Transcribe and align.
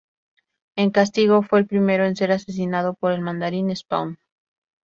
En 0.75 0.89
castigo, 0.89 1.43
fue 1.43 1.59
el 1.59 1.67
primero 1.67 2.05
en 2.05 2.15
ser 2.15 2.31
asesinado 2.31 2.95
por 2.95 3.11
el 3.11 3.21
Mandarín 3.21 3.69
Spawn. 3.75 4.17